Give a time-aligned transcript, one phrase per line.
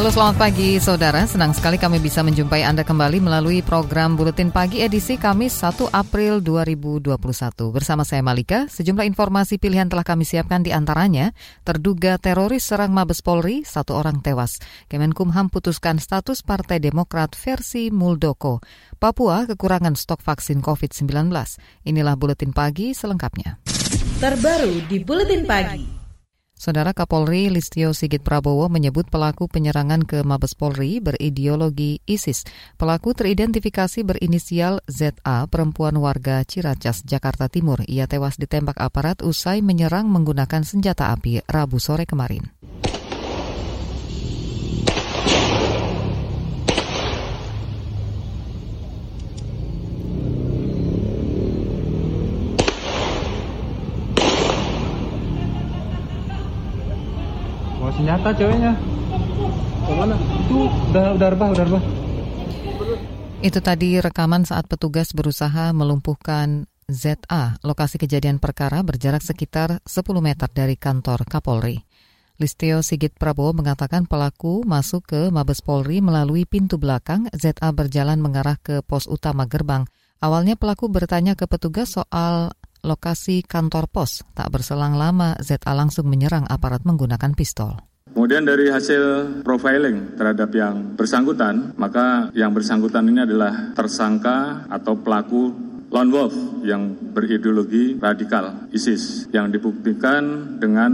[0.00, 4.80] Halo selamat pagi saudara, senang sekali kami bisa menjumpai Anda kembali melalui program Buletin Pagi
[4.80, 7.20] edisi Kamis 1 April 2021.
[7.68, 11.36] Bersama saya Malika, sejumlah informasi pilihan telah kami siapkan di antaranya,
[11.68, 14.56] terduga teroris serang Mabes Polri, satu orang tewas.
[14.88, 18.64] Kemenkumham putuskan status Partai Demokrat versi Muldoko.
[18.96, 21.28] Papua kekurangan stok vaksin COVID-19.
[21.84, 23.60] Inilah Buletin Pagi selengkapnya.
[24.16, 25.99] Terbaru di Buletin Pagi.
[26.60, 32.44] Saudara Kapolri Listio Sigit Prabowo menyebut pelaku penyerangan ke Mabes Polri berideologi ISIS.
[32.76, 37.80] Pelaku teridentifikasi berinisial ZA, perempuan warga Ciracas, Jakarta Timur.
[37.88, 42.52] Ia tewas ditembak aparat usai menyerang menggunakan senjata api Rabu sore kemarin.
[58.00, 58.72] Senjata ceweknya
[59.92, 60.56] mana itu
[60.88, 61.84] udah udah rebah udah rebah
[63.40, 67.56] itu tadi rekaman saat petugas berusaha melumpuhkan ZA.
[67.64, 71.80] Lokasi kejadian perkara berjarak sekitar 10 meter dari kantor Kapolri.
[72.36, 78.60] Listio Sigit Prabowo mengatakan pelaku masuk ke Mabes Polri melalui pintu belakang, ZA berjalan mengarah
[78.60, 79.88] ke pos utama gerbang.
[80.20, 82.52] Awalnya pelaku bertanya ke petugas soal
[82.84, 84.20] lokasi kantor pos.
[84.36, 87.89] Tak berselang lama, ZA langsung menyerang aparat menggunakan pistol.
[88.10, 95.54] Kemudian dari hasil profiling terhadap yang bersangkutan, maka yang bersangkutan ini adalah tersangka atau pelaku
[95.90, 96.34] lone wolf
[96.66, 100.90] yang berideologi radikal ISIS yang dibuktikan dengan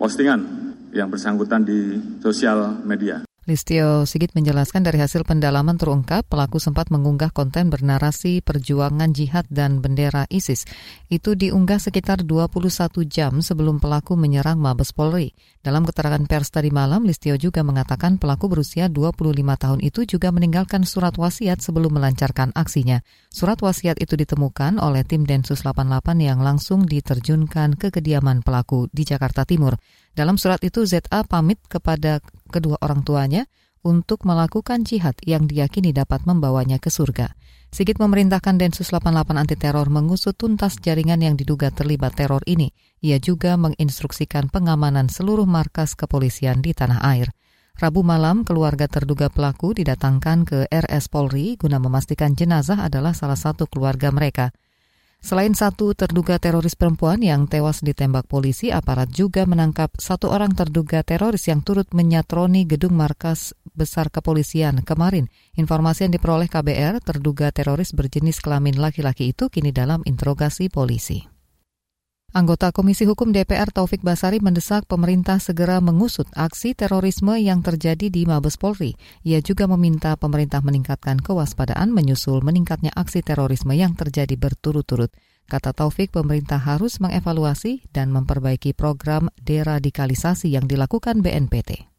[0.00, 3.25] postingan yang bersangkutan di sosial media.
[3.46, 9.78] Listio Sigit menjelaskan dari hasil pendalaman terungkap pelaku sempat mengunggah konten bernarasi perjuangan jihad dan
[9.78, 10.66] bendera ISIS.
[11.06, 15.30] Itu diunggah sekitar 21 jam sebelum pelaku menyerang Mabes Polri.
[15.62, 20.82] Dalam keterangan pers tadi malam, Listio juga mengatakan pelaku berusia 25 tahun itu juga meninggalkan
[20.82, 22.98] surat wasiat sebelum melancarkan aksinya.
[23.30, 29.06] Surat wasiat itu ditemukan oleh tim Densus 88 yang langsung diterjunkan ke kediaman pelaku di
[29.06, 29.78] Jakarta Timur.
[30.16, 32.18] Dalam surat itu ZA pamit kepada
[32.48, 33.46] kedua orang tuanya
[33.86, 37.38] untuk melakukan jihad yang diyakini dapat membawanya ke surga.
[37.70, 42.72] Sigit memerintahkan Densus 88 anti teror mengusut tuntas jaringan yang diduga terlibat teror ini.
[43.02, 47.30] Ia juga menginstruksikan pengamanan seluruh markas kepolisian di tanah air.
[47.76, 53.68] Rabu malam, keluarga terduga pelaku didatangkan ke RS Polri guna memastikan jenazah adalah salah satu
[53.68, 54.56] keluarga mereka.
[55.26, 61.02] Selain satu terduga teroris perempuan yang tewas ditembak polisi, aparat juga menangkap satu orang terduga
[61.02, 65.26] teroris yang turut menyatroni gedung markas besar kepolisian kemarin.
[65.58, 71.35] Informasi yang diperoleh KBR, terduga teroris berjenis kelamin laki-laki itu kini dalam interogasi polisi.
[72.36, 78.28] Anggota Komisi Hukum DPR Taufik Basari mendesak pemerintah segera mengusut aksi terorisme yang terjadi di
[78.28, 78.92] Mabes Polri.
[79.24, 85.16] Ia juga meminta pemerintah meningkatkan kewaspadaan menyusul meningkatnya aksi terorisme yang terjadi berturut-turut.
[85.48, 91.95] Kata Taufik, pemerintah harus mengevaluasi dan memperbaiki program deradikalisasi yang dilakukan BNPT.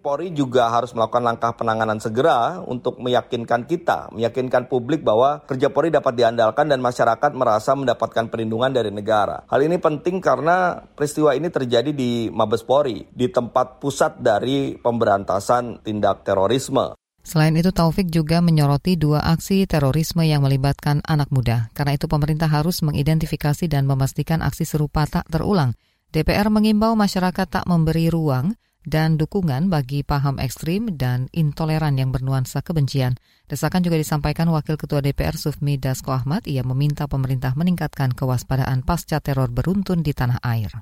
[0.00, 5.92] Polri juga harus melakukan langkah penanganan segera untuk meyakinkan kita, meyakinkan publik bahwa kerja Polri
[5.92, 9.44] dapat diandalkan dan masyarakat merasa mendapatkan perlindungan dari negara.
[9.46, 15.84] Hal ini penting karena peristiwa ini terjadi di Mabes Polri, di tempat pusat dari pemberantasan
[15.84, 16.96] tindak terorisme.
[17.20, 21.68] Selain itu, Taufik juga menyoroti dua aksi terorisme yang melibatkan anak muda.
[21.76, 25.76] Karena itu, pemerintah harus mengidentifikasi dan memastikan aksi serupa tak terulang.
[26.10, 32.64] DPR mengimbau masyarakat tak memberi ruang dan dukungan bagi paham ekstrim dan intoleran yang bernuansa
[32.64, 33.20] kebencian.
[33.50, 36.48] Desakan juga disampaikan Wakil Ketua DPR Sufmi Dasko Ahmad.
[36.48, 40.72] Ia meminta pemerintah meningkatkan kewaspadaan pasca teror beruntun di tanah air.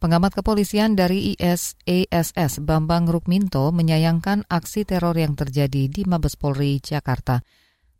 [0.00, 7.44] Pengamat kepolisian dari ISASS Bambang Rukminto menyayangkan aksi teror yang terjadi di Mabes Polri Jakarta.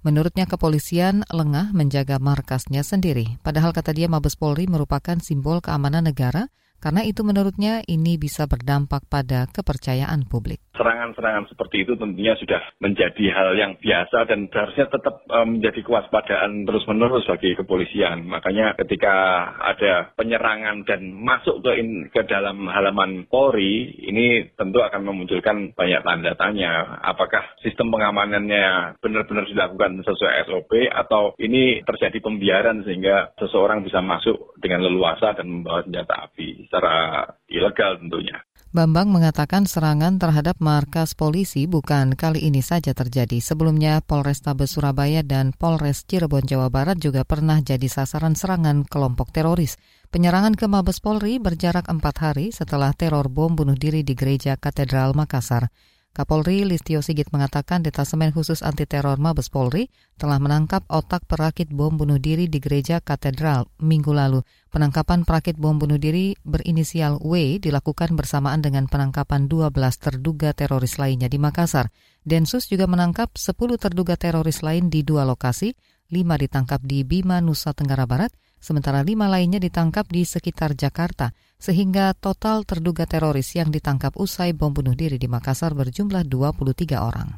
[0.00, 3.37] Menurutnya kepolisian lengah menjaga markasnya sendiri.
[3.44, 6.49] Padahal kata dia Mabes Polri merupakan simbol keamanan negara
[6.81, 10.65] karena itu menurutnya ini bisa berdampak pada kepercayaan publik.
[10.73, 17.29] Serangan-serangan seperti itu tentunya sudah menjadi hal yang biasa dan seharusnya tetap menjadi kewaspadaan terus-menerus
[17.29, 18.25] bagi kepolisian.
[18.25, 19.12] Makanya ketika
[19.61, 26.00] ada penyerangan dan masuk ke, in, ke dalam halaman Polri, ini tentu akan memunculkan banyak
[26.00, 26.97] tanda tanya.
[27.05, 34.56] Apakah sistem pengamanannya benar-benar dilakukan sesuai SOP atau ini terjadi pembiaran sehingga seseorang bisa masuk
[34.56, 38.38] dengan leluasa dan membawa senjata api secara ilegal tentunya.
[38.70, 43.43] Bambang mengatakan serangan terhadap markas polisi bukan kali ini saja terjadi.
[43.43, 49.75] Sebelumnya Polrestabes Surabaya dan Polres Cirebon Jawa Barat juga pernah jadi sasaran serangan kelompok teroris.
[50.14, 55.19] Penyerangan ke Mabes Polri berjarak empat hari setelah teror bom bunuh diri di Gereja Katedral
[55.19, 55.75] Makassar.
[56.10, 61.94] Kapolri Listio Sigit mengatakan detasemen khusus anti teror Mabes Polri telah menangkap otak perakit bom
[61.94, 64.42] bunuh diri di gereja katedral minggu lalu.
[64.74, 69.70] Penangkapan perakit bom bunuh diri berinisial W dilakukan bersamaan dengan penangkapan 12
[70.02, 71.94] terduga teroris lainnya di Makassar.
[72.26, 75.78] Densus juga menangkap 10 terduga teroris lain di dua lokasi,
[76.10, 82.16] 5 ditangkap di Bima, Nusa Tenggara Barat, sementara lima lainnya ditangkap di sekitar Jakarta, sehingga
[82.16, 87.28] total terduga teroris yang ditangkap usai bom bunuh diri di Makassar berjumlah 23 orang.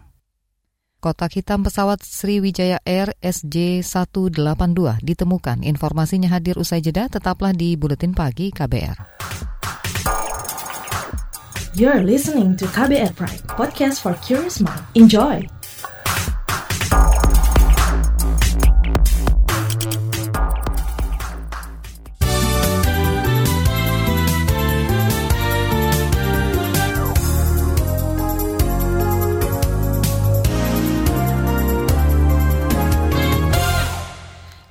[1.02, 5.66] Kotak hitam pesawat Sriwijaya Air SJ182 ditemukan.
[5.66, 9.02] Informasinya hadir usai jeda, tetaplah di Buletin Pagi KBR.
[11.74, 14.86] You're listening to KBR Pride, podcast for curious mind.
[14.94, 15.42] Enjoy!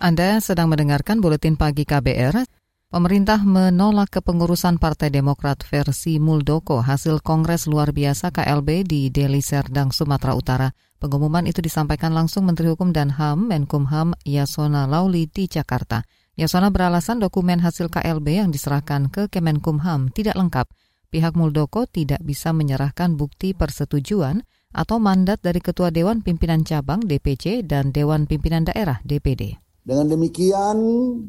[0.02, 2.42] Anda sedang mendengarkan Buletin Pagi KBR.
[2.90, 9.94] Pemerintah menolak kepengurusan Partai Demokrat versi Muldoko hasil Kongres Luar Biasa KLB di Deli Serdang,
[9.94, 10.74] Sumatera Utara.
[10.98, 16.02] Pengumuman itu disampaikan langsung Menteri Hukum dan HAM Menkumham Yasona Lauli di Jakarta.
[16.34, 20.66] Yasona beralasan dokumen hasil KLB yang diserahkan ke Kemenkumham tidak lengkap.
[21.14, 24.42] Pihak Muldoko tidak bisa menyerahkan bukti persetujuan
[24.74, 29.71] atau mandat dari Ketua Dewan Pimpinan Cabang DPC dan Dewan Pimpinan Daerah DPD.
[29.82, 30.78] Dengan demikian,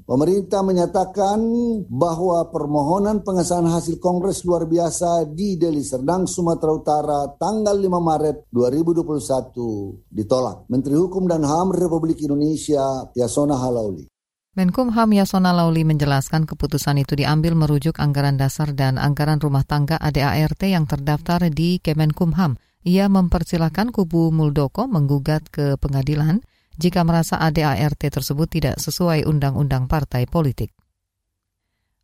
[0.05, 1.41] pemerintah menyatakan
[1.89, 8.37] bahwa permohonan pengesahan hasil Kongres luar biasa di Deli Serdang, Sumatera Utara tanggal 5 Maret
[8.53, 10.69] 2021 ditolak.
[10.69, 14.13] Menteri Hukum dan HAM Republik Indonesia Yasona Halauli.
[14.53, 20.61] Menkumham Yasona Lauli menjelaskan keputusan itu diambil merujuk anggaran dasar dan anggaran rumah tangga ADART
[20.69, 22.61] yang terdaftar di Kemenkumham.
[22.85, 26.45] Ia mempersilahkan kubu Muldoko menggugat ke pengadilan
[26.83, 30.75] jika merasa ADART tersebut tidak sesuai undang-undang partai politik.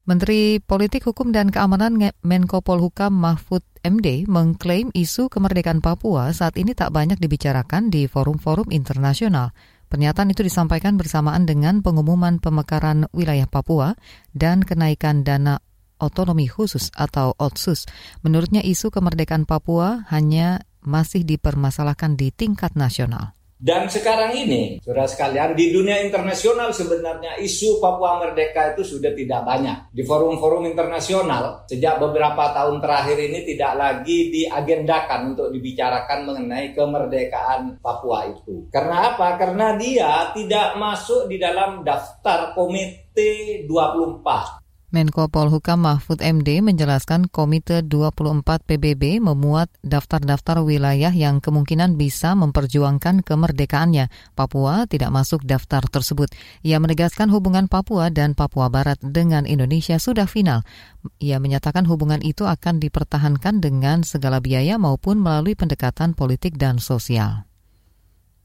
[0.09, 6.73] Menteri Politik Hukum dan Keamanan Menko Polhukam Mahfud MD mengklaim isu kemerdekaan Papua saat ini
[6.73, 9.53] tak banyak dibicarakan di forum-forum internasional.
[9.93, 14.01] Pernyataan itu disampaikan bersamaan dengan pengumuman pemekaran wilayah Papua
[14.33, 15.61] dan kenaikan dana
[16.01, 17.85] otonomi khusus atau OTSUS.
[18.25, 23.38] Menurutnya isu kemerdekaan Papua hanya masih dipermasalahkan di tingkat nasional.
[23.59, 29.43] Dan sekarang ini, saudara sekalian, di dunia internasional sebenarnya isu Papua Merdeka itu sudah tidak
[29.43, 29.91] banyak.
[29.91, 37.83] Di forum-forum internasional, sejak beberapa tahun terakhir ini tidak lagi diagendakan untuk dibicarakan mengenai kemerdekaan
[37.83, 38.71] Papua itu.
[38.71, 39.35] Karena apa?
[39.35, 44.58] Karena dia tidak masuk di dalam daftar Komite 24
[44.89, 53.21] Menko Polhukam Mahfud MD menjelaskan Komite 24 PBB memuat daftar-daftar wilayah yang kemungkinan bisa memperjuangkan
[53.21, 54.09] kemerdekaannya.
[54.33, 56.33] Papua tidak masuk daftar tersebut.
[56.65, 60.65] Ia menegaskan hubungan Papua dan Papua Barat dengan Indonesia sudah final.
[61.21, 67.48] Ia menyatakan hubungan itu akan dipertahankan dengan segala biaya maupun melalui pendekatan politik dan sosial.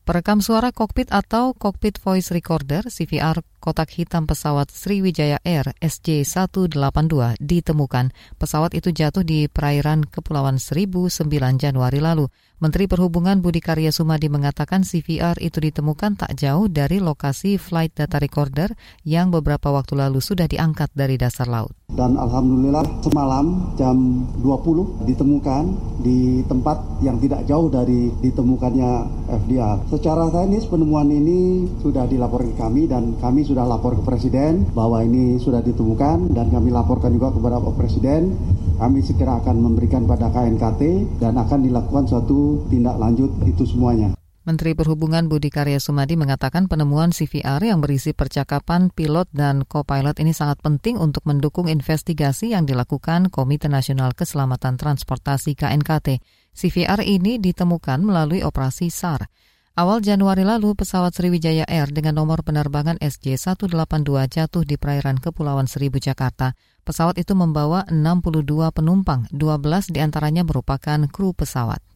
[0.04, 8.12] Perekam suara kokpit atau Cockpit Voice Recorder CVR kotak hitam pesawat Sriwijaya Air SJ182 ditemukan.
[8.36, 12.28] Pesawat itu jatuh di perairan Kepulauan Seribu 9 Januari lalu.
[12.60, 18.20] Menteri Perhubungan Budi Karya Sumadi mengatakan CVR itu ditemukan tak jauh dari lokasi flight data
[18.20, 18.76] recorder
[19.08, 21.72] yang beberapa waktu lalu sudah diangkat dari dasar laut.
[21.94, 25.63] Dan Alhamdulillah semalam jam 20 ditemukan
[26.02, 28.92] di tempat yang tidak jauh dari ditemukannya
[29.30, 29.78] FDR.
[29.94, 35.38] Secara teknis penemuan ini sudah dilaporkan kami dan kami sudah lapor ke Presiden bahwa ini
[35.38, 38.34] sudah ditemukan dan kami laporkan juga kepada Pak Presiden.
[38.74, 40.82] Kami segera akan memberikan pada KNKT
[41.22, 44.23] dan akan dilakukan suatu tindak lanjut itu semuanya.
[44.44, 50.36] Menteri Perhubungan Budi Karya Sumadi mengatakan penemuan CVR yang berisi percakapan pilot dan co-pilot ini
[50.36, 56.20] sangat penting untuk mendukung investigasi yang dilakukan Komite Nasional Keselamatan Transportasi KNKT.
[56.52, 59.32] CVR ini ditemukan melalui operasi SAR.
[59.80, 66.04] Awal Januari lalu, pesawat Sriwijaya Air dengan nomor penerbangan SJ182 jatuh di perairan Kepulauan Seribu,
[66.04, 66.52] Jakarta.
[66.84, 71.93] Pesawat itu membawa 62 penumpang, 12 di antaranya merupakan kru pesawat.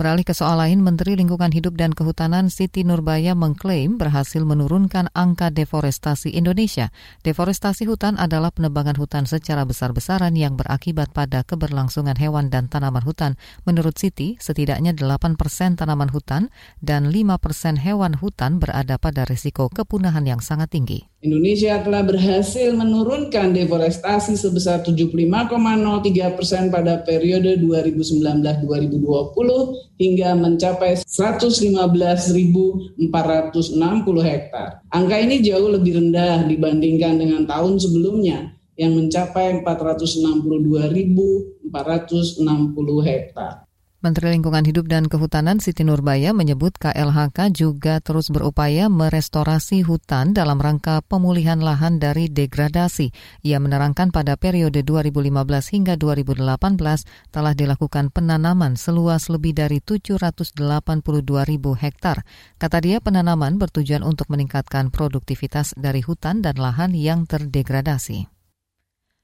[0.00, 5.52] Beralih ke soal lain, Menteri Lingkungan Hidup dan Kehutanan Siti Nurbaya mengklaim berhasil menurunkan angka
[5.52, 6.88] deforestasi Indonesia.
[7.20, 13.36] Deforestasi hutan adalah penebangan hutan secara besar-besaran yang berakibat pada keberlangsungan hewan dan tanaman hutan.
[13.68, 16.48] Menurut Siti, setidaknya 8 persen tanaman hutan
[16.80, 21.09] dan 5 persen hewan hutan berada pada risiko kepunahan yang sangat tinggi.
[21.20, 25.20] Indonesia telah berhasil menurunkan deforestasi sebesar 75,03
[26.32, 33.04] persen pada periode 2019-2020 hingga mencapai 115.460
[34.24, 34.80] hektar.
[34.88, 41.68] Angka ini jauh lebih rendah dibandingkan dengan tahun sebelumnya yang mencapai 462.460
[43.04, 43.68] hektar.
[44.00, 50.56] Menteri Lingkungan Hidup dan Kehutanan Siti Nurbaya menyebut KLHK juga terus berupaya merestorasi hutan dalam
[50.56, 53.12] rangka pemulihan lahan dari degradasi.
[53.44, 55.36] Ia menerangkan pada periode 2015
[55.76, 56.40] hingga 2018
[57.28, 60.56] telah dilakukan penanaman seluas lebih dari 782
[61.44, 62.24] ribu hektar.
[62.56, 68.39] Kata dia penanaman bertujuan untuk meningkatkan produktivitas dari hutan dan lahan yang terdegradasi.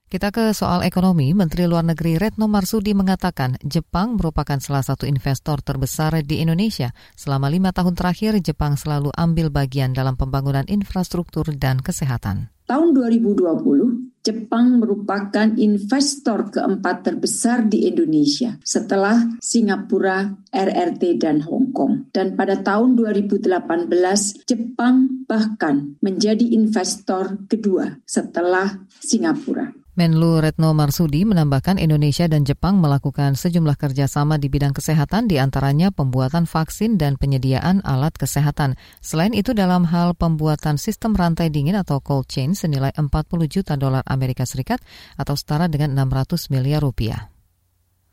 [0.06, 5.58] Kita ke soal ekonomi, Menteri Luar Negeri Retno Marsudi mengatakan Jepang merupakan salah satu investor
[5.66, 6.94] terbesar di Indonesia.
[7.18, 12.54] Selama lima tahun terakhir, Jepang selalu ambil bagian dalam pembangunan infrastruktur dan kesehatan.
[12.70, 20.22] Tahun 2020, Jepang merupakan investor keempat terbesar di Indonesia setelah Singapura,
[20.54, 22.14] RRT, dan Hong Kong.
[22.14, 29.85] Dan pada tahun 2018, Jepang bahkan menjadi investor kedua setelah Singapura.
[29.96, 35.88] Menlu Retno Marsudi menambahkan Indonesia dan Jepang melakukan sejumlah kerjasama di bidang kesehatan, di antaranya
[35.88, 38.76] pembuatan vaksin dan penyediaan alat kesehatan.
[39.00, 43.08] Selain itu, dalam hal pembuatan sistem rantai dingin atau cold chain senilai 40
[43.48, 44.84] juta dolar Amerika Serikat
[45.16, 47.32] atau setara dengan 600 miliar rupiah.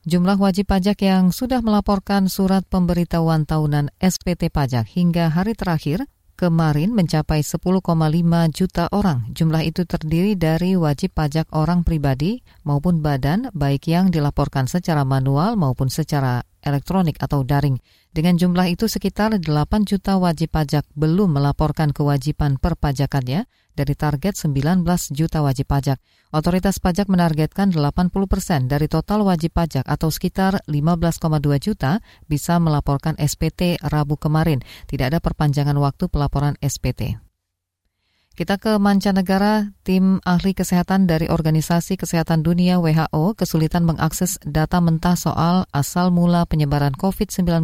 [0.08, 6.08] Jumlah wajib pajak yang sudah melaporkan surat pemberitahuan tahunan SPT pajak hingga hari terakhir
[6.44, 7.80] kemarin mencapai 10,5
[8.52, 9.32] juta orang.
[9.32, 15.56] Jumlah itu terdiri dari wajib pajak orang pribadi maupun badan, baik yang dilaporkan secara manual
[15.56, 17.80] maupun secara elektronik atau daring.
[18.12, 24.86] Dengan jumlah itu sekitar 8 juta wajib pajak belum melaporkan kewajiban perpajakannya dari target 19
[25.14, 25.98] juta wajib pajak.
[26.34, 31.22] Otoritas pajak menargetkan 80 persen dari total wajib pajak atau sekitar 15,2
[31.62, 34.66] juta bisa melaporkan SPT Rabu kemarin.
[34.90, 37.22] Tidak ada perpanjangan waktu pelaporan SPT.
[38.34, 45.14] Kita ke mancanegara, tim ahli kesehatan dari Organisasi Kesehatan Dunia WHO kesulitan mengakses data mentah
[45.14, 47.62] soal asal mula penyebaran COVID-19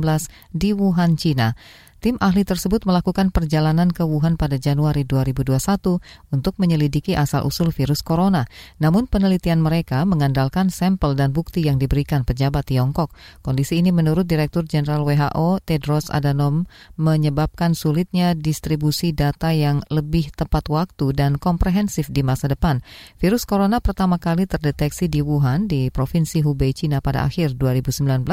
[0.53, 1.57] di Wuhan, China.
[1.99, 5.99] Tim ahli tersebut melakukan perjalanan ke Wuhan pada Januari 2021
[6.31, 8.47] untuk menyelidiki asal-usul virus corona.
[8.79, 13.11] Namun penelitian mereka mengandalkan sampel dan bukti yang diberikan pejabat Tiongkok.
[13.43, 16.63] Kondisi ini menurut Direktur Jenderal WHO Tedros Adhanom
[16.95, 22.79] menyebabkan sulitnya distribusi data yang lebih tepat waktu dan komprehensif di masa depan.
[23.19, 28.23] Virus corona pertama kali terdeteksi di Wuhan di Provinsi Hubei, Cina pada akhir 2019.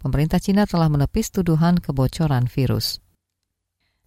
[0.00, 3.09] Pemerintah Cina telah menepis tuduhan kebocoran virus.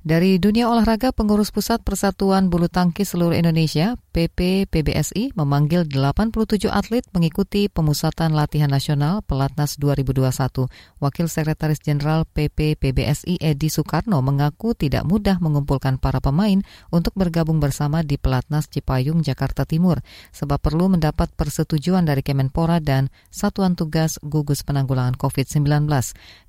[0.03, 7.01] Dari dunia olahraga, pengurus pusat Persatuan Bulu Tangkis seluruh Indonesia, PP PBSI, memanggil 87 atlet
[7.17, 10.69] mengikuti pemusatan latihan nasional Pelatnas 2021.
[11.01, 16.61] Wakil Sekretaris Jenderal PP PBSI Edi Soekarno mengaku tidak mudah mengumpulkan para pemain
[16.93, 19.97] untuk bergabung bersama di Pelatnas Cipayung, Jakarta Timur,
[20.29, 25.89] sebab perlu mendapat persetujuan dari Kemenpora dan Satuan Tugas Gugus Penanggulangan COVID-19.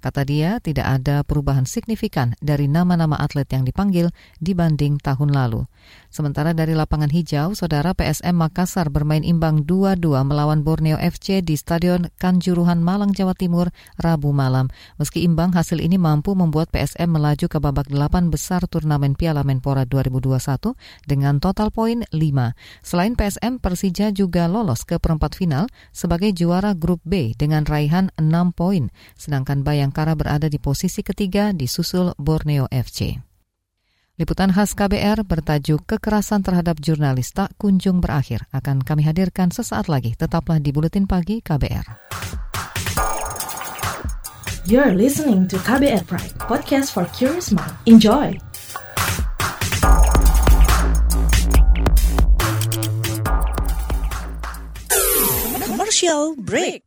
[0.04, 5.64] Kata dia, tidak ada perubahan signifikan dari nama-nama atlet yang dipanggil dibanding tahun lalu.
[6.14, 12.06] Sementara dari lapangan hijau, saudara PSM Makassar bermain imbang 2-2 melawan Borneo FC di Stadion
[12.22, 14.70] Kanjuruhan Malang, Jawa Timur, Rabu malam.
[14.94, 19.90] Meski imbang, hasil ini mampu membuat PSM melaju ke babak delapan besar turnamen Piala Menpora
[19.90, 22.14] 2021 dengan total poin 5.
[22.86, 28.54] Selain PSM, Persija juga lolos ke perempat final sebagai juara grup B dengan raihan 6
[28.54, 33.33] poin, sedangkan Bayangkara berada di posisi ketiga di susul Borneo FC.
[34.14, 40.14] Liputan khas KBR bertajuk Kekerasan terhadap jurnalis tak kunjung berakhir akan kami hadirkan sesaat lagi.
[40.14, 41.82] Tetaplah di Buletin Pagi KBR.
[44.70, 47.74] You're listening to KBR Pride, podcast for curious mind.
[47.90, 48.38] Enjoy!
[55.58, 56.86] Commercial break.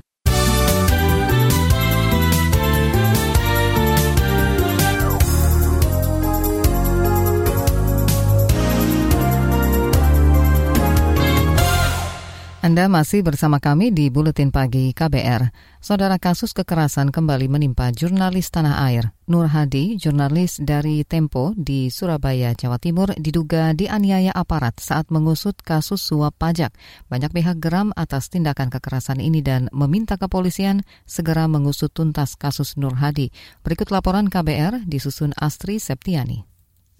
[12.71, 15.51] Anda masih bersama kami di Buletin Pagi KBR.
[15.83, 19.11] Saudara kasus kekerasan kembali menimpa jurnalis tanah air.
[19.27, 25.99] Nur Hadi, jurnalis dari Tempo di Surabaya, Jawa Timur, diduga dianiaya aparat saat mengusut kasus
[25.99, 26.71] suap pajak.
[27.11, 32.95] Banyak pihak geram atas tindakan kekerasan ini dan meminta kepolisian segera mengusut tuntas kasus Nur
[32.95, 33.35] Hadi.
[33.67, 36.50] Berikut laporan KBR disusun Astri Septiani.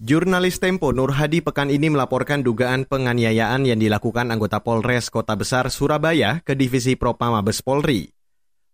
[0.02, 5.70] Jurnalis Tempo Nur Hadi pekan ini melaporkan dugaan penganiayaan yang dilakukan anggota Polres Kota Besar
[5.70, 8.10] Surabaya ke Divisi Propam Mabes Polri.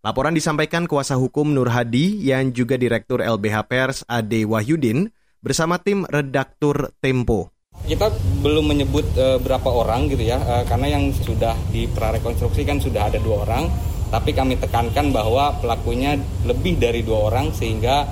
[0.01, 5.13] Laporan disampaikan kuasa hukum Nur Hadi yang juga Direktur LBH Pers Ade Wahyudin
[5.45, 7.53] bersama tim redaktur Tempo.
[7.85, 8.09] Kita
[8.41, 13.21] belum menyebut e, berapa orang gitu ya, e, karena yang sudah diprarekonstruksi kan sudah ada
[13.21, 13.69] dua orang,
[14.09, 16.17] tapi kami tekankan bahwa pelakunya
[16.49, 18.09] lebih dari dua orang sehingga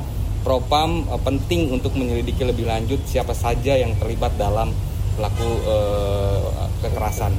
[0.46, 4.70] Propam uh, penting untuk menyelidiki lebih lanjut siapa saja yang terlibat dalam
[5.18, 7.34] pelaku uh, kekerasan.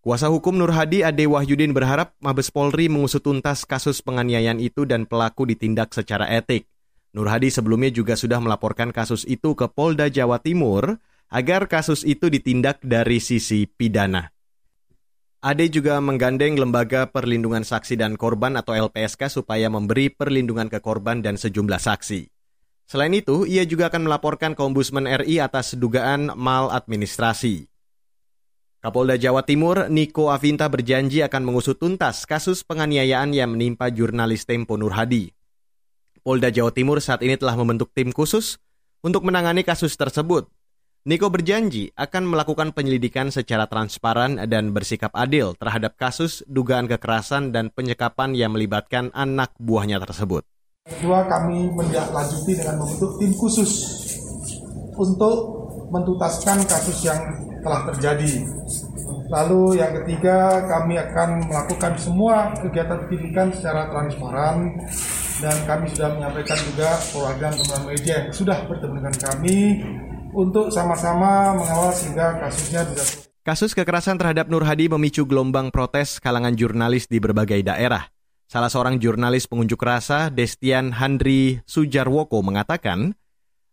[0.00, 5.04] Kuasa hukum Nur Hadi Ade Wahyudin berharap Mabes Polri mengusut tuntas kasus penganiayaan itu dan
[5.04, 6.64] pelaku ditindak secara etik.
[7.12, 10.96] Nur Hadi sebelumnya juga sudah melaporkan kasus itu ke Polda Jawa Timur
[11.28, 14.33] agar kasus itu ditindak dari sisi pidana.
[15.44, 21.20] Ade juga menggandeng Lembaga Perlindungan Saksi dan Korban atau LPSK supaya memberi perlindungan ke korban
[21.20, 22.32] dan sejumlah saksi.
[22.88, 27.68] Selain itu, ia juga akan melaporkan ke Ombudsman RI atas dugaan maladministrasi.
[28.80, 34.80] Kapolda Jawa Timur, Niko Avinta berjanji akan mengusut tuntas kasus penganiayaan yang menimpa jurnalis Tempo
[34.80, 35.28] Nur Hadi.
[36.24, 38.56] Polda Jawa Timur saat ini telah membentuk tim khusus
[39.04, 40.48] untuk menangani kasus tersebut
[41.04, 47.68] Niko berjanji akan melakukan penyelidikan secara transparan dan bersikap adil terhadap kasus dugaan kekerasan dan
[47.68, 50.48] penyekapan yang melibatkan anak buahnya tersebut.
[50.88, 53.72] Kedua, kami menindaklanjuti dengan membentuk tim khusus
[54.96, 55.36] untuk
[55.92, 57.20] mentutaskan kasus yang
[57.60, 58.40] telah terjadi.
[59.28, 64.72] Lalu yang ketiga, kami akan melakukan semua kegiatan pendidikan secara transparan
[65.44, 69.56] dan kami sudah menyampaikan juga perwakilan teman media yang sudah bertemu dengan kami
[70.34, 76.56] untuk sama-sama mengawal sehingga kasusnya bisa Kasus kekerasan terhadap Nur Hadi memicu gelombang protes kalangan
[76.56, 78.08] jurnalis di berbagai daerah.
[78.48, 83.12] Salah seorang jurnalis pengunjuk rasa, Destian Handri Sujarwoko, mengatakan,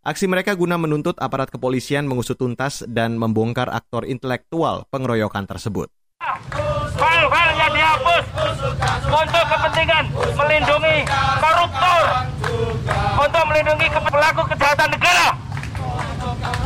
[0.03, 5.87] aksi mereka guna menuntut aparat kepolisian mengusut tuntas dan membongkar aktor intelektual pengeroyokan tersebut.
[6.99, 8.23] File-file yang dihapus
[9.07, 10.03] untuk kepentingan
[10.35, 10.97] melindungi
[11.39, 12.03] koruptor,
[13.23, 15.50] untuk melindungi pelaku kejahatan negara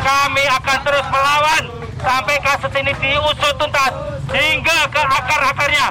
[0.05, 1.63] kami akan terus melawan
[1.97, 3.93] sampai kasus ini diusut tuntas
[4.29, 5.87] hingga ke akar-akarnya.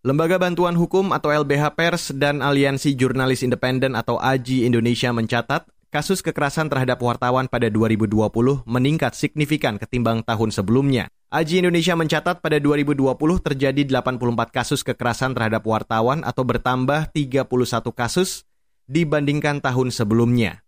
[0.00, 6.24] Lembaga Bantuan Hukum atau LBH Pers dan Aliansi Jurnalis Independen atau AJI Indonesia mencatat kasus
[6.24, 11.12] kekerasan terhadap wartawan pada 2020 meningkat signifikan ketimbang tahun sebelumnya.
[11.28, 13.04] AJI Indonesia mencatat pada 2020
[13.44, 17.44] terjadi 84 kasus kekerasan terhadap wartawan atau bertambah 31
[17.92, 18.48] kasus
[18.88, 20.64] dibandingkan tahun sebelumnya.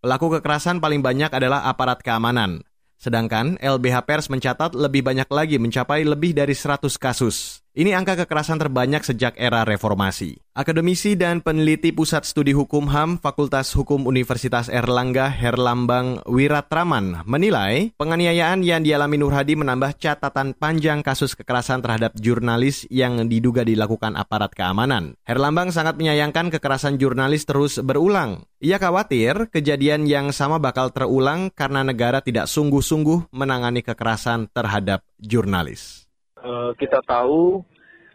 [0.00, 2.64] Pelaku kekerasan paling banyak adalah aparat keamanan.
[2.96, 7.60] Sedangkan LBH Pers mencatat lebih banyak lagi mencapai lebih dari 100 kasus.
[7.70, 10.42] Ini angka kekerasan terbanyak sejak era reformasi.
[10.58, 18.66] Akademisi dan peneliti Pusat Studi Hukum HAM Fakultas Hukum Universitas Erlangga Herlambang Wiratraman menilai penganiayaan
[18.66, 24.50] yang dialami Nur Hadi menambah catatan panjang kasus kekerasan terhadap jurnalis yang diduga dilakukan aparat
[24.50, 25.14] keamanan.
[25.22, 28.50] Herlambang sangat menyayangkan kekerasan jurnalis terus berulang.
[28.58, 36.09] Ia khawatir kejadian yang sama bakal terulang karena negara tidak sungguh-sungguh menangani kekerasan terhadap jurnalis.
[36.40, 37.60] Eh, kita tahu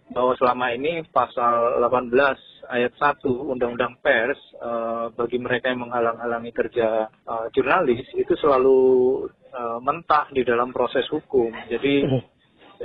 [0.10, 2.14] bahwa selama ini pasal 18
[2.70, 8.78] ayat 1 Undang-Undang Pers uh, bagi mereka yang menghalang-halangi kerja uh, jurnalis itu selalu
[9.50, 11.50] uh, mentah di dalam proses hukum.
[11.70, 12.06] Jadi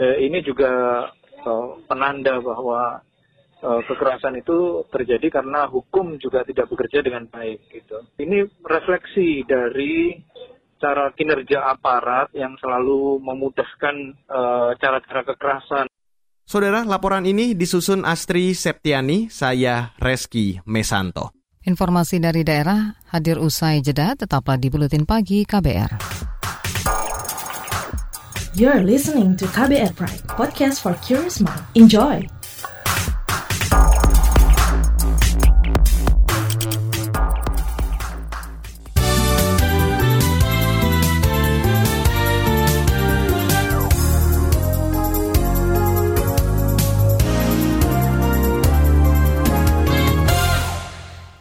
[0.00, 0.72] uh, ini juga
[1.44, 3.04] uh, penanda bahwa
[3.64, 8.00] uh, kekerasan itu terjadi karena hukum juga tidak bekerja dengan baik gitu.
[8.16, 10.16] Ini refleksi dari
[10.80, 15.86] cara kinerja aparat yang selalu memudahkan uh, cara-cara kekerasan.
[16.48, 21.30] Saudara, laporan ini disusun Astri Septiani, saya Reski Mesanto.
[21.62, 26.00] Informasi dari daerah hadir usai jeda, tetaplah di Buletin Pagi KBR.
[28.58, 31.62] You're listening to KBR Pride, podcast for curious mind.
[31.78, 32.39] Enjoy!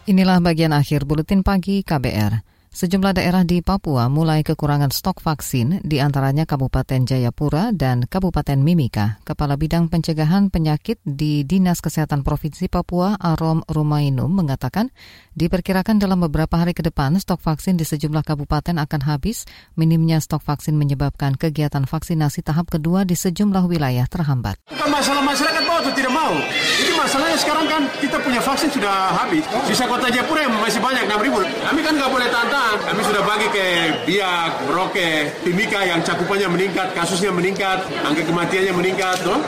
[0.09, 2.41] Inilah bagian akhir buletin pagi KBR.
[2.73, 9.21] Sejumlah daerah di Papua mulai kekurangan stok vaksin, di antaranya Kabupaten Jayapura dan Kabupaten Mimika.
[9.21, 14.89] Kepala Bidang Pencegahan Penyakit di Dinas Kesehatan Provinsi Papua, Arom Rumainum, mengatakan
[15.37, 19.45] diperkirakan dalam beberapa hari ke depan stok vaksin di sejumlah kabupaten akan habis.
[19.77, 24.57] Minimnya stok vaksin menyebabkan kegiatan vaksinasi tahap kedua di sejumlah wilayah terhambat.
[24.73, 26.33] Masalah masyarakat mau atau tidak mau.
[26.33, 26.98] Masalahnya
[27.39, 29.47] sekarang kan kita punya vaksin sudah habis.
[29.63, 31.39] Sisa kota Jayapura yang masih banyak, 6 ribu.
[31.41, 33.65] Kami kan nggak boleh tantang kami sudah bagi ke
[34.03, 39.17] Biak, Merauke, Timika yang cakupannya meningkat, kasusnya meningkat, angka kematiannya meningkat.
[39.23, 39.39] No?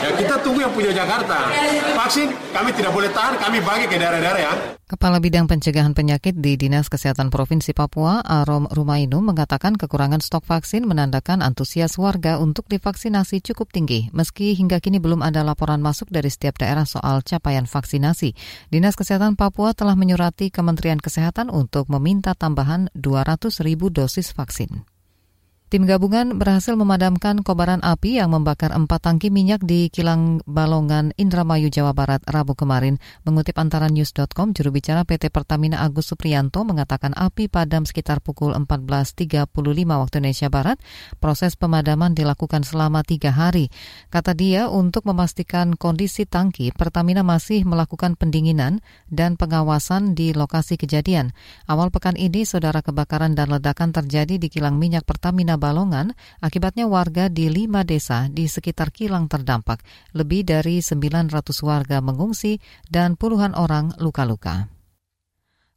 [0.00, 1.52] Ya, kita tunggu yang punya Jakarta.
[1.98, 4.77] Vaksin kami tidak boleh tahan, kami bagi ke daerah-daerah ya.
[4.88, 10.88] Kepala Bidang Pencegahan Penyakit di Dinas Kesehatan Provinsi Papua, Arom Rumainu, mengatakan kekurangan stok vaksin
[10.88, 16.32] menandakan antusias warga untuk divaksinasi cukup tinggi, meski hingga kini belum ada laporan masuk dari
[16.32, 18.32] setiap daerah soal capaian vaksinasi.
[18.72, 24.88] Dinas Kesehatan Papua telah menyurati Kementerian Kesehatan untuk meminta tambahan 200 ribu dosis vaksin.
[25.68, 31.68] Tim gabungan berhasil memadamkan kobaran api yang membakar empat tangki minyak di kilang Balongan, Indramayu,
[31.68, 32.96] Jawa Barat, Rabu kemarin.
[33.28, 39.44] Mengutip antara news.com, juru bicara PT Pertamina Agus Supriyanto mengatakan api padam sekitar pukul 14.35
[39.92, 40.80] waktu Indonesia Barat.
[41.20, 43.68] Proses pemadaman dilakukan selama tiga hari.
[44.08, 48.80] Kata dia, untuk memastikan kondisi tangki, Pertamina masih melakukan pendinginan
[49.12, 51.36] dan pengawasan di lokasi kejadian.
[51.68, 57.26] Awal pekan ini, saudara kebakaran dan ledakan terjadi di kilang minyak Pertamina Balongan, akibatnya warga
[57.26, 59.82] di lima desa di sekitar kilang terdampak.
[60.14, 61.28] Lebih dari 900
[61.66, 64.77] warga mengungsi dan puluhan orang luka-luka.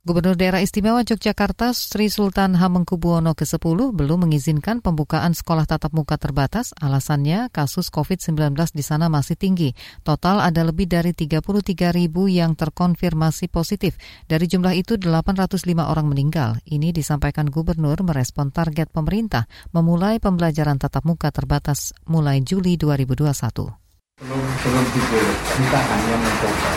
[0.02, 6.74] Gubernur Daerah Istimewa Yogyakarta Sri Sultan Hamengkubuwono ke-10 belum mengizinkan pembukaan sekolah tatap muka terbatas.
[6.82, 9.78] Alasannya kasus COVID-19 di sana masih tinggi.
[10.02, 14.02] Total ada lebih dari 33 ribu yang terkonfirmasi positif.
[14.26, 16.58] Dari jumlah itu 805 orang meninggal.
[16.66, 23.81] Ini disampaikan Gubernur merespon target pemerintah memulai pembelajaran tatap muka terbatas mulai Juli 2021
[24.22, 24.86] belum belum
[25.34, 26.72] kita hanya mencoba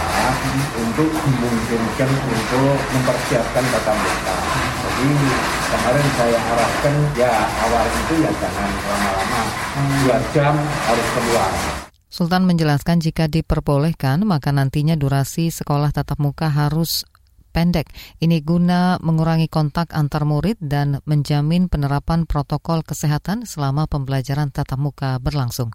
[0.80, 4.36] untuk memungkinkan untuk mempersiapkan tatap muka
[4.80, 5.10] jadi
[5.68, 7.32] kemarin saya arahkan ya
[7.68, 9.42] awal itu ya jangan lama-lama
[9.76, 11.52] dua jam harus keluar
[12.14, 17.02] Sultan menjelaskan jika diperbolehkan, maka nantinya durasi sekolah tatap muka harus
[17.50, 17.90] pendek.
[18.22, 25.18] Ini guna mengurangi kontak antar murid dan menjamin penerapan protokol kesehatan selama pembelajaran tatap muka
[25.18, 25.74] berlangsung.